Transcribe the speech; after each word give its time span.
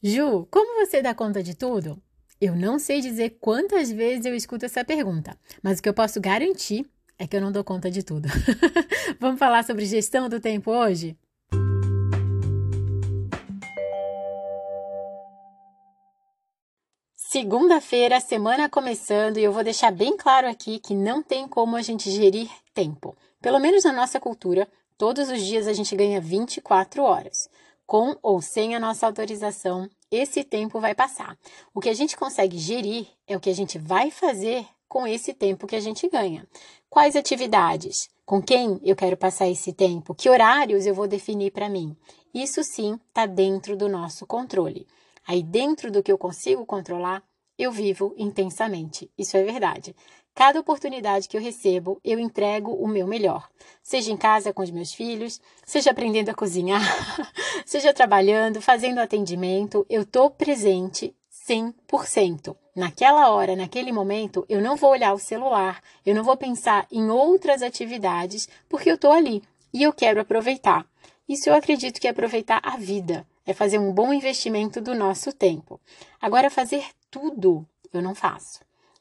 Ju, 0.00 0.46
como 0.48 0.86
você 0.86 1.02
dá 1.02 1.12
conta 1.12 1.42
de 1.42 1.56
tudo? 1.56 2.00
Eu 2.40 2.54
não 2.54 2.78
sei 2.78 3.00
dizer 3.00 3.38
quantas 3.40 3.90
vezes 3.90 4.26
eu 4.26 4.32
escuto 4.32 4.64
essa 4.64 4.84
pergunta, 4.84 5.36
mas 5.60 5.80
o 5.80 5.82
que 5.82 5.88
eu 5.88 5.94
posso 5.94 6.20
garantir 6.20 6.88
é 7.18 7.26
que 7.26 7.36
eu 7.36 7.40
não 7.40 7.50
dou 7.50 7.64
conta 7.64 7.90
de 7.90 8.04
tudo. 8.04 8.28
Vamos 9.18 9.40
falar 9.40 9.64
sobre 9.64 9.84
gestão 9.84 10.28
do 10.28 10.38
tempo 10.38 10.70
hoje? 10.70 11.18
Segunda-feira, 17.16 18.20
semana 18.20 18.68
começando, 18.68 19.38
e 19.38 19.42
eu 19.42 19.52
vou 19.52 19.64
deixar 19.64 19.90
bem 19.90 20.16
claro 20.16 20.48
aqui 20.48 20.78
que 20.78 20.94
não 20.94 21.24
tem 21.24 21.48
como 21.48 21.74
a 21.74 21.82
gente 21.82 22.08
gerir 22.08 22.48
tempo. 22.72 23.16
Pelo 23.42 23.58
menos 23.58 23.82
na 23.82 23.92
nossa 23.92 24.20
cultura, 24.20 24.68
todos 24.96 25.28
os 25.28 25.42
dias 25.42 25.66
a 25.66 25.72
gente 25.72 25.96
ganha 25.96 26.20
24 26.20 27.02
horas 27.02 27.50
com 27.88 28.14
ou 28.22 28.42
sem 28.42 28.76
a 28.76 28.78
nossa 28.78 29.06
autorização, 29.06 29.88
esse 30.10 30.44
tempo 30.44 30.78
vai 30.78 30.94
passar. 30.94 31.38
O 31.74 31.80
que 31.80 31.88
a 31.88 31.94
gente 31.94 32.18
consegue 32.18 32.58
gerir 32.58 33.06
é 33.26 33.34
o 33.34 33.40
que 33.40 33.48
a 33.48 33.54
gente 33.54 33.78
vai 33.78 34.10
fazer 34.10 34.66
com 34.86 35.06
esse 35.06 35.32
tempo 35.32 35.66
que 35.66 35.74
a 35.74 35.80
gente 35.80 36.06
ganha. 36.06 36.46
Quais 36.90 37.16
atividades? 37.16 38.10
Com 38.26 38.42
quem 38.42 38.78
eu 38.84 38.94
quero 38.94 39.16
passar 39.16 39.48
esse 39.48 39.72
tempo? 39.72 40.14
Que 40.14 40.28
horários 40.28 40.84
eu 40.84 40.94
vou 40.94 41.08
definir 41.08 41.50
para 41.50 41.70
mim? 41.70 41.96
Isso 42.34 42.62
sim 42.62 43.00
está 43.08 43.24
dentro 43.24 43.74
do 43.74 43.88
nosso 43.88 44.26
controle. 44.26 44.86
Aí, 45.26 45.42
dentro 45.42 45.90
do 45.90 46.02
que 46.02 46.12
eu 46.12 46.18
consigo 46.18 46.66
controlar, 46.66 47.22
eu 47.58 47.72
vivo 47.72 48.14
intensamente. 48.16 49.10
Isso 49.18 49.36
é 49.36 49.42
verdade. 49.42 49.94
Cada 50.34 50.60
oportunidade 50.60 51.28
que 51.28 51.36
eu 51.36 51.40
recebo, 51.40 52.00
eu 52.04 52.20
entrego 52.20 52.70
o 52.70 52.86
meu 52.86 53.08
melhor. 53.08 53.48
Seja 53.82 54.12
em 54.12 54.16
casa 54.16 54.52
com 54.52 54.62
os 54.62 54.70
meus 54.70 54.94
filhos, 54.94 55.40
seja 55.66 55.90
aprendendo 55.90 56.28
a 56.28 56.34
cozinhar, 56.34 56.80
seja 57.66 57.92
trabalhando, 57.92 58.62
fazendo 58.62 59.00
atendimento, 59.00 59.84
eu 59.90 60.02
estou 60.02 60.30
presente 60.30 61.12
100%. 61.48 62.54
Naquela 62.76 63.30
hora, 63.30 63.56
naquele 63.56 63.90
momento, 63.90 64.46
eu 64.48 64.60
não 64.60 64.76
vou 64.76 64.90
olhar 64.90 65.12
o 65.12 65.18
celular, 65.18 65.82
eu 66.06 66.14
não 66.14 66.22
vou 66.22 66.36
pensar 66.36 66.86
em 66.92 67.10
outras 67.10 67.60
atividades, 67.60 68.48
porque 68.68 68.88
eu 68.90 68.94
estou 68.94 69.10
ali 69.10 69.42
e 69.72 69.82
eu 69.82 69.92
quero 69.92 70.20
aproveitar. 70.20 70.86
Isso 71.28 71.48
eu 71.48 71.54
acredito 71.54 72.00
que 72.00 72.06
é 72.06 72.10
aproveitar 72.10 72.60
a 72.62 72.76
vida, 72.76 73.26
é 73.44 73.52
fazer 73.52 73.78
um 73.78 73.92
bom 73.92 74.12
investimento 74.12 74.80
do 74.80 74.94
nosso 74.94 75.32
tempo. 75.32 75.80
Agora, 76.20 76.48
fazer 76.48 76.84
tudo 77.10 77.66
eu 77.92 78.02
não 78.02 78.14
faço. 78.14 78.60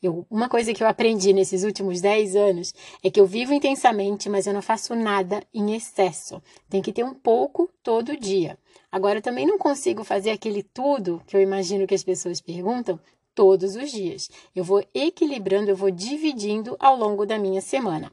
Eu, 0.00 0.24
uma 0.30 0.48
coisa 0.48 0.72
que 0.72 0.80
eu 0.80 0.86
aprendi 0.86 1.32
nesses 1.32 1.64
últimos 1.64 2.00
10 2.00 2.36
anos 2.36 2.72
é 3.02 3.10
que 3.10 3.20
eu 3.20 3.26
vivo 3.26 3.52
intensamente, 3.52 4.28
mas 4.28 4.46
eu 4.46 4.54
não 4.54 4.62
faço 4.62 4.94
nada 4.94 5.42
em 5.52 5.74
excesso. 5.74 6.40
Tem 6.70 6.80
que 6.80 6.92
ter 6.92 7.04
um 7.04 7.14
pouco 7.14 7.68
todo 7.82 8.16
dia. 8.16 8.56
Agora, 8.92 9.18
eu 9.18 9.22
também 9.22 9.44
não 9.44 9.58
consigo 9.58 10.04
fazer 10.04 10.30
aquele 10.30 10.62
tudo 10.62 11.20
que 11.26 11.36
eu 11.36 11.40
imagino 11.40 11.86
que 11.86 11.94
as 11.94 12.04
pessoas 12.04 12.40
perguntam 12.40 12.98
todos 13.34 13.74
os 13.74 13.90
dias. 13.90 14.30
Eu 14.54 14.62
vou 14.62 14.84
equilibrando, 14.94 15.70
eu 15.70 15.76
vou 15.76 15.90
dividindo 15.90 16.76
ao 16.78 16.96
longo 16.96 17.26
da 17.26 17.38
minha 17.38 17.60
semana. 17.60 18.12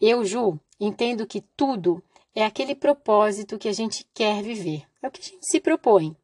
Eu, 0.00 0.24
Ju, 0.24 0.58
entendo 0.80 1.26
que 1.26 1.40
tudo 1.56 2.02
é 2.34 2.44
aquele 2.44 2.74
propósito 2.74 3.56
que 3.56 3.68
a 3.68 3.72
gente 3.72 4.04
quer 4.12 4.42
viver. 4.42 4.82
É 5.00 5.06
o 5.06 5.10
que 5.12 5.20
a 5.20 5.24
gente 5.24 5.46
se 5.46 5.60
propõe. 5.60 6.16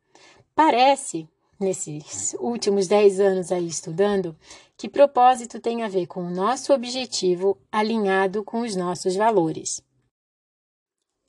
Parece 0.55 1.29
nesses 1.61 2.35
últimos 2.41 2.89
10 2.89 3.21
anos 3.21 3.53
aí 3.53 3.67
estudando, 3.67 4.37
que 4.77 4.89
propósito 4.89 5.61
tem 5.61 5.83
a 5.83 5.89
ver 5.89 6.07
com 6.07 6.23
o 6.23 6.31
nosso 6.31 6.73
objetivo 6.73 7.59
alinhado 7.71 8.43
com 8.43 8.63
os 8.63 8.75
nossos 8.75 9.15
valores. 9.15 9.83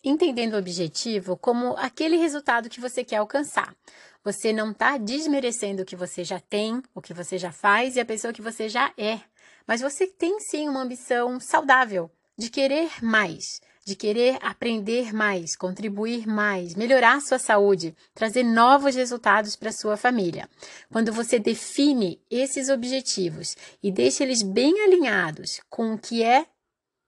Entendendo 0.03 0.53
o 0.53 0.57
objetivo 0.57 1.37
como 1.37 1.75
aquele 1.77 2.17
resultado 2.17 2.69
que 2.69 2.81
você 2.81 3.03
quer 3.03 3.17
alcançar. 3.17 3.75
Você 4.23 4.51
não 4.51 4.71
está 4.71 4.97
desmerecendo 4.97 5.83
o 5.83 5.85
que 5.85 5.95
você 5.95 6.23
já 6.23 6.39
tem, 6.39 6.81
o 6.95 7.01
que 7.01 7.13
você 7.13 7.37
já 7.37 7.51
faz 7.51 7.95
e 7.95 7.99
a 7.99 8.05
pessoa 8.05 8.33
que 8.33 8.41
você 8.41 8.67
já 8.69 8.91
é. 8.97 9.19
Mas 9.67 9.81
você 9.81 10.07
tem 10.07 10.39
sim 10.39 10.67
uma 10.67 10.81
ambição 10.81 11.39
saudável 11.39 12.09
de 12.37 12.49
querer 12.49 12.89
mais, 13.03 13.61
de 13.85 13.95
querer 13.95 14.37
aprender 14.41 15.13
mais, 15.13 15.55
contribuir 15.55 16.27
mais, 16.27 16.75
melhorar 16.75 17.19
sua 17.21 17.39
saúde, 17.39 17.95
trazer 18.13 18.43
novos 18.43 18.95
resultados 18.95 19.55
para 19.55 19.71
sua 19.71 19.97
família. 19.97 20.47
Quando 20.91 21.11
você 21.11 21.39
define 21.39 22.21
esses 22.29 22.69
objetivos 22.69 23.55
e 23.81 23.91
deixa 23.91 24.23
eles 24.23 24.43
bem 24.43 24.81
alinhados 24.81 25.59
com 25.69 25.93
o 25.93 25.97
que 25.97 26.23
é 26.23 26.45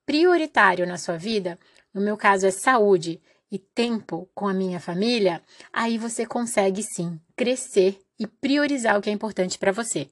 prioritário 0.06 0.88
na 0.88 0.98
sua 0.98 1.18
vida, 1.18 1.60
no 1.94 2.02
meu 2.02 2.18
caso 2.18 2.48
é 2.48 2.52
saúde 2.52 3.22
e 3.52 3.60
tempo 3.60 4.28
com 4.34 4.48
a 4.48 4.54
minha 4.54 4.80
família, 4.80 5.44
aí 5.72 5.98
você 5.98 6.26
consegue 6.26 6.82
sim 6.82 7.20
crescer 7.36 8.00
e 8.20 8.26
priorizar 8.26 8.98
o 8.98 9.02
que 9.02 9.12
é 9.12 9.14
importante 9.14 9.60
para 9.60 9.72
você. 9.72 10.10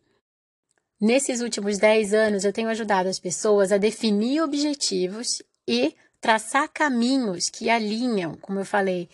Nesses 0.99 1.41
últimos 1.41 1.79
10 1.79 2.13
anos, 2.13 2.45
eu 2.45 2.53
tenho 2.53 2.69
ajudado 2.69 3.09
as 3.09 3.19
pessoas 3.19 3.71
a 3.71 3.79
definir 3.79 4.41
objetivos 4.41 5.41
e 5.67 5.95
traçar 6.21 6.69
caminhos 6.69 7.49
que 7.49 7.69
alinham, 7.69 8.35
como 8.35 8.59
eu 8.59 8.65
falei, 8.65 9.09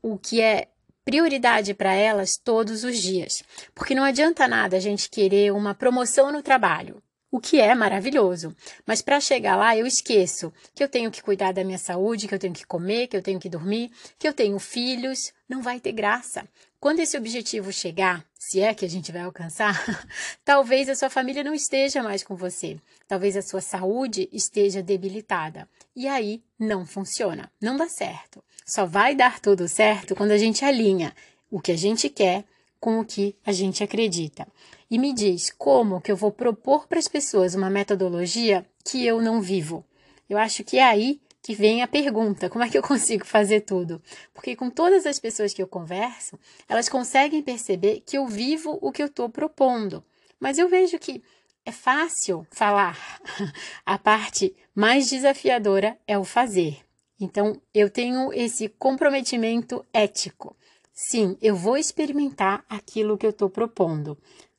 o 0.00 0.16
que 0.16 0.40
é 0.40 0.68
prioridade 1.04 1.74
para 1.74 1.92
elas 1.92 2.36
todos 2.36 2.84
os 2.84 2.96
dias. 2.96 3.42
Porque 3.74 3.94
não 3.94 4.04
adianta 4.04 4.46
nada 4.46 4.76
a 4.76 4.80
gente 4.80 5.10
querer 5.10 5.52
uma 5.52 5.74
promoção 5.74 6.30
no 6.30 6.40
trabalho, 6.40 7.02
o 7.32 7.40
que 7.40 7.58
é 7.58 7.74
maravilhoso. 7.74 8.54
Mas 8.86 9.00
para 9.00 9.18
chegar 9.18 9.56
lá, 9.56 9.74
eu 9.74 9.86
esqueço 9.86 10.52
que 10.74 10.84
eu 10.84 10.88
tenho 10.88 11.10
que 11.10 11.22
cuidar 11.22 11.50
da 11.52 11.64
minha 11.64 11.78
saúde, 11.78 12.28
que 12.28 12.34
eu 12.34 12.38
tenho 12.38 12.52
que 12.52 12.66
comer, 12.66 13.06
que 13.06 13.16
eu 13.16 13.22
tenho 13.22 13.40
que 13.40 13.48
dormir, 13.48 13.90
que 14.18 14.28
eu 14.28 14.34
tenho 14.34 14.58
filhos. 14.58 15.32
Não 15.48 15.62
vai 15.62 15.80
ter 15.80 15.92
graça. 15.92 16.46
Quando 16.78 17.00
esse 17.00 17.16
objetivo 17.16 17.72
chegar, 17.72 18.22
se 18.38 18.60
é 18.60 18.74
que 18.74 18.84
a 18.84 18.88
gente 18.88 19.10
vai 19.10 19.22
alcançar, 19.22 19.82
talvez 20.44 20.90
a 20.90 20.94
sua 20.94 21.08
família 21.08 21.42
não 21.42 21.54
esteja 21.54 22.02
mais 22.02 22.22
com 22.22 22.36
você. 22.36 22.78
Talvez 23.08 23.34
a 23.34 23.42
sua 23.42 23.62
saúde 23.62 24.28
esteja 24.30 24.82
debilitada. 24.82 25.66
E 25.96 26.06
aí 26.06 26.42
não 26.58 26.84
funciona, 26.84 27.50
não 27.58 27.78
dá 27.78 27.88
certo. 27.88 28.44
Só 28.66 28.84
vai 28.84 29.14
dar 29.14 29.40
tudo 29.40 29.66
certo 29.68 30.14
quando 30.14 30.32
a 30.32 30.38
gente 30.38 30.66
alinha 30.66 31.14
o 31.50 31.60
que 31.60 31.72
a 31.72 31.76
gente 31.76 32.10
quer 32.10 32.44
com 32.82 32.98
o 32.98 33.04
que 33.04 33.36
a 33.46 33.52
gente 33.52 33.84
acredita. 33.84 34.44
E 34.90 34.98
me 34.98 35.14
diz 35.14 35.50
como 35.56 36.00
que 36.00 36.10
eu 36.10 36.16
vou 36.16 36.32
propor 36.32 36.88
para 36.88 36.98
as 36.98 37.06
pessoas 37.06 37.54
uma 37.54 37.70
metodologia 37.70 38.66
que 38.84 39.06
eu 39.06 39.22
não 39.22 39.40
vivo. 39.40 39.84
Eu 40.28 40.36
acho 40.36 40.64
que 40.64 40.78
é 40.78 40.82
aí 40.82 41.20
que 41.40 41.54
vem 41.54 41.80
a 41.80 41.86
pergunta: 41.86 42.50
como 42.50 42.64
é 42.64 42.68
que 42.68 42.76
eu 42.76 42.82
consigo 42.82 43.24
fazer 43.24 43.60
tudo? 43.60 44.02
Porque 44.34 44.56
com 44.56 44.68
todas 44.68 45.06
as 45.06 45.20
pessoas 45.20 45.54
que 45.54 45.62
eu 45.62 45.68
converso, 45.68 46.36
elas 46.68 46.88
conseguem 46.88 47.40
perceber 47.40 48.02
que 48.04 48.18
eu 48.18 48.26
vivo 48.26 48.76
o 48.82 48.90
que 48.90 49.00
eu 49.00 49.06
estou 49.06 49.28
propondo. 49.28 50.04
Mas 50.40 50.58
eu 50.58 50.68
vejo 50.68 50.98
que 50.98 51.22
é 51.64 51.70
fácil 51.70 52.44
falar, 52.50 52.98
a 53.86 53.96
parte 53.96 54.56
mais 54.74 55.08
desafiadora 55.08 55.96
é 56.04 56.18
o 56.18 56.24
fazer. 56.24 56.80
Então, 57.20 57.62
eu 57.72 57.88
tenho 57.88 58.32
esse 58.32 58.68
comprometimento 58.68 59.86
ético. 59.92 60.56
Sim, 60.92 61.36
eu 61.40 61.56
vou 61.56 61.76
experimentar 61.76 62.64
aquilo 62.68 63.16
que 63.16 63.24
eu 63.24 63.30
estou 63.30 63.48
propondo. 63.48 64.16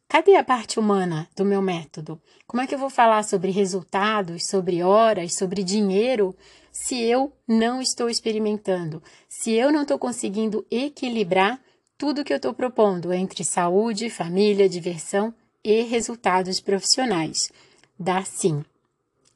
Cadê 0.07 0.35
a 0.35 0.43
parte 0.43 0.79
humana 0.79 1.27
do 1.35 1.45
meu 1.45 1.61
método? 1.61 2.21
Como 2.45 2.61
é 2.61 2.67
que 2.67 2.75
eu 2.75 2.79
vou 2.79 2.89
falar 2.89 3.23
sobre 3.23 3.51
resultados, 3.51 4.47
sobre 4.47 4.83
horas, 4.83 5.35
sobre 5.35 5.63
dinheiro, 5.63 6.35
se 6.71 7.01
eu 7.01 7.31
não 7.47 7.81
estou 7.81 8.09
experimentando? 8.09 9.01
Se 9.29 9.51
eu 9.51 9.71
não 9.71 9.83
estou 9.83 9.97
conseguindo 9.97 10.65
equilibrar 10.69 11.59
tudo 11.97 12.23
que 12.23 12.33
eu 12.33 12.37
estou 12.37 12.53
propondo 12.53 13.13
entre 13.13 13.43
saúde, 13.43 14.09
família, 14.09 14.67
diversão 14.67 15.33
e 15.63 15.81
resultados 15.81 16.59
profissionais? 16.59 17.51
Dá 17.97 18.23
sim. 18.23 18.63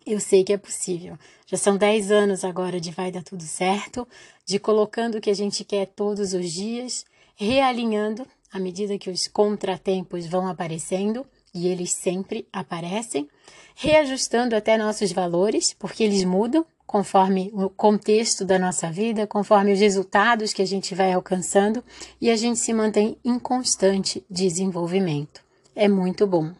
Eu 0.05 0.19
sei 0.19 0.43
que 0.43 0.53
é 0.53 0.57
possível. 0.57 1.17
Já 1.49 1.55
são 1.55 1.77
10 1.77 2.11
anos 2.11 2.43
agora 2.43 2.79
de 2.79 2.91
vai 2.91 3.09
dar 3.09 3.23
tudo 3.23 3.43
certo, 3.43 4.05
de 4.45 4.59
colocando 4.59 5.17
o 5.17 5.21
que 5.21 5.29
a 5.29 5.33
gente 5.33 5.63
quer 5.63 5.87
todos 5.87 6.33
os 6.33 6.51
dias, 6.51 7.05
realinhando 7.37 8.27
à 8.51 8.59
medida 8.59 8.97
que 8.97 9.09
os 9.09 9.27
contratempos 9.27 10.27
vão 10.27 10.45
aparecendo, 10.45 11.25
e 11.55 11.69
eles 11.69 11.93
sempre 11.93 12.45
aparecem, 12.51 13.29
reajustando 13.75 14.57
até 14.57 14.77
nossos 14.77 15.13
valores, 15.13 15.73
porque 15.73 16.03
eles 16.03 16.25
mudam 16.25 16.65
conforme 16.85 17.49
o 17.53 17.69
contexto 17.69 18.43
da 18.43 18.59
nossa 18.59 18.91
vida, 18.91 19.25
conforme 19.25 19.71
os 19.71 19.79
resultados 19.79 20.51
que 20.51 20.61
a 20.61 20.67
gente 20.67 20.93
vai 20.93 21.13
alcançando, 21.13 21.81
e 22.19 22.29
a 22.29 22.35
gente 22.35 22.59
se 22.59 22.73
mantém 22.73 23.17
em 23.23 23.39
constante 23.39 24.21
desenvolvimento. 24.29 25.41
É 25.73 25.87
muito 25.87 26.27
bom. 26.27 26.51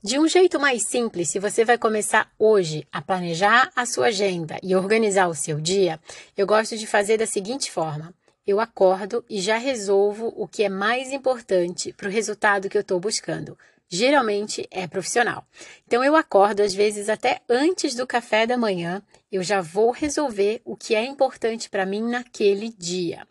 De 0.00 0.16
um 0.16 0.28
jeito 0.28 0.60
mais 0.60 0.84
simples, 0.84 1.28
se 1.28 1.40
você 1.40 1.64
vai 1.64 1.76
começar 1.76 2.30
hoje 2.38 2.86
a 2.92 3.02
planejar 3.02 3.68
a 3.74 3.84
sua 3.84 4.06
agenda 4.06 4.56
e 4.62 4.76
organizar 4.76 5.26
o 5.26 5.34
seu 5.34 5.60
dia, 5.60 5.98
eu 6.36 6.46
gosto 6.46 6.78
de 6.78 6.86
fazer 6.86 7.16
da 7.18 7.26
seguinte 7.26 7.68
forma: 7.68 8.14
eu 8.46 8.60
acordo 8.60 9.24
e 9.28 9.40
já 9.40 9.56
resolvo 9.56 10.32
o 10.36 10.46
que 10.46 10.62
é 10.62 10.68
mais 10.68 11.10
importante 11.10 11.92
para 11.92 12.06
o 12.06 12.12
resultado 12.12 12.68
que 12.68 12.76
eu 12.76 12.82
estou 12.82 13.00
buscando. 13.00 13.58
Geralmente 13.88 14.68
é 14.70 14.86
profissional. 14.86 15.44
Então 15.84 16.04
eu 16.04 16.14
acordo 16.14 16.62
às 16.62 16.72
vezes 16.72 17.08
até 17.08 17.40
antes 17.48 17.96
do 17.96 18.06
café 18.06 18.46
da 18.46 18.56
manhã, 18.56 19.02
eu 19.32 19.42
já 19.42 19.60
vou 19.60 19.90
resolver 19.90 20.62
o 20.64 20.76
que 20.76 20.94
é 20.94 21.04
importante 21.04 21.68
para 21.68 21.84
mim 21.84 22.02
naquele 22.02 22.70
dia. 22.70 23.26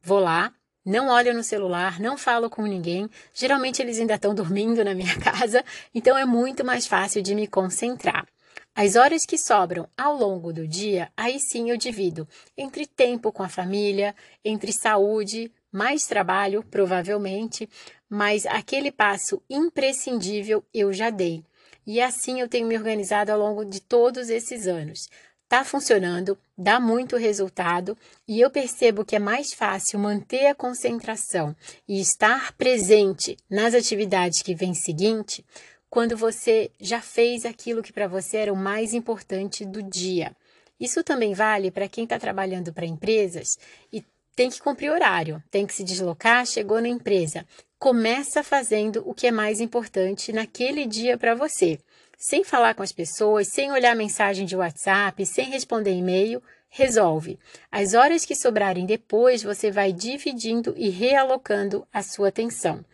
Vou 0.00 0.20
lá, 0.20 0.54
não 0.86 1.08
olho 1.08 1.34
no 1.34 1.42
celular, 1.42 1.98
não 1.98 2.16
falo 2.16 2.48
com 2.48 2.62
ninguém. 2.62 3.10
Geralmente 3.34 3.82
eles 3.82 3.98
ainda 3.98 4.14
estão 4.14 4.32
dormindo 4.32 4.84
na 4.84 4.94
minha 4.94 5.16
casa, 5.20 5.64
então 5.92 6.16
é 6.16 6.24
muito 6.24 6.64
mais 6.64 6.86
fácil 6.86 7.20
de 7.20 7.34
me 7.34 7.48
concentrar. 7.48 8.24
As 8.72 8.94
horas 8.94 9.26
que 9.26 9.36
sobram 9.36 9.88
ao 9.96 10.14
longo 10.16 10.52
do 10.52 10.68
dia, 10.68 11.10
aí 11.16 11.40
sim 11.40 11.70
eu 11.70 11.76
divido 11.76 12.28
entre 12.56 12.86
tempo 12.86 13.32
com 13.32 13.42
a 13.42 13.48
família, 13.48 14.14
entre 14.44 14.72
saúde, 14.72 15.50
mais 15.72 16.04
trabalho, 16.04 16.62
provavelmente, 16.62 17.68
mas 18.08 18.46
aquele 18.46 18.92
passo 18.92 19.42
imprescindível 19.50 20.62
eu 20.72 20.92
já 20.92 21.10
dei. 21.10 21.42
E 21.86 22.00
assim 22.00 22.40
eu 22.40 22.48
tenho 22.48 22.66
me 22.66 22.76
organizado 22.76 23.32
ao 23.32 23.38
longo 23.38 23.64
de 23.64 23.80
todos 23.80 24.28
esses 24.28 24.66
anos. 24.66 25.08
Tá 25.48 25.62
funcionando, 25.62 26.36
dá 26.58 26.80
muito 26.80 27.16
resultado 27.16 27.96
e 28.26 28.40
eu 28.40 28.50
percebo 28.50 29.04
que 29.04 29.14
é 29.14 29.18
mais 29.20 29.54
fácil 29.54 29.96
manter 29.96 30.48
a 30.48 30.54
concentração 30.56 31.54
e 31.86 32.00
estar 32.00 32.52
presente 32.54 33.36
nas 33.48 33.72
atividades 33.72 34.42
que 34.42 34.56
vem 34.56 34.74
seguinte 34.74 35.44
quando 35.88 36.16
você 36.16 36.68
já 36.80 37.00
fez 37.00 37.44
aquilo 37.46 37.80
que 37.80 37.92
para 37.92 38.08
você 38.08 38.38
era 38.38 38.52
o 38.52 38.56
mais 38.56 38.92
importante 38.92 39.64
do 39.64 39.84
dia. 39.84 40.34
Isso 40.80 41.04
também 41.04 41.32
vale 41.32 41.70
para 41.70 41.88
quem 41.88 42.02
está 42.02 42.18
trabalhando 42.18 42.72
para 42.72 42.84
empresas 42.84 43.56
e 43.92 44.04
tem 44.34 44.50
que 44.50 44.60
cumprir 44.60 44.90
horário, 44.90 45.40
tem 45.48 45.64
que 45.64 45.72
se 45.72 45.84
deslocar, 45.84 46.44
chegou 46.44 46.80
na 46.80 46.88
empresa. 46.88 47.46
Começa 47.78 48.42
fazendo 48.42 49.00
o 49.06 49.14
que 49.14 49.28
é 49.28 49.30
mais 49.30 49.60
importante 49.60 50.32
naquele 50.32 50.86
dia 50.86 51.16
para 51.16 51.36
você 51.36 51.78
sem 52.16 52.42
falar 52.42 52.74
com 52.74 52.82
as 52.82 52.92
pessoas, 52.92 53.48
sem 53.48 53.70
olhar 53.72 53.94
mensagem 53.94 54.46
de 54.46 54.56
WhatsApp, 54.56 55.24
sem 55.26 55.50
responder 55.50 55.92
e-mail, 55.92 56.42
resolve. 56.68 57.38
As 57.70 57.94
horas 57.94 58.24
que 58.24 58.34
sobrarem 58.34 58.86
depois, 58.86 59.42
você 59.42 59.70
vai 59.70 59.92
dividindo 59.92 60.74
e 60.76 60.88
realocando 60.88 61.86
a 61.92 62.02
sua 62.02 62.28
atenção. 62.28 62.84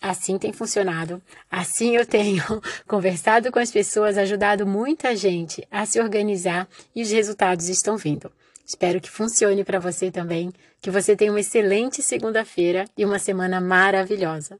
Assim 0.00 0.36
tem 0.36 0.52
funcionado. 0.52 1.22
Assim 1.48 1.94
eu 1.96 2.04
tenho 2.04 2.42
conversado 2.88 3.52
com 3.52 3.60
as 3.60 3.70
pessoas, 3.70 4.18
ajudado 4.18 4.66
muita 4.66 5.14
gente 5.14 5.66
a 5.70 5.86
se 5.86 6.00
organizar 6.00 6.68
e 6.94 7.02
os 7.02 7.10
resultados 7.10 7.68
estão 7.68 7.96
vindo. 7.96 8.30
Espero 8.66 9.00
que 9.00 9.10
funcione 9.10 9.64
para 9.64 9.78
você 9.78 10.10
também, 10.10 10.52
que 10.80 10.90
você 10.90 11.14
tenha 11.14 11.30
uma 11.30 11.40
excelente 11.40 12.02
segunda-feira 12.02 12.84
e 12.96 13.04
uma 13.04 13.18
semana 13.18 13.60
maravilhosa. 13.60 14.58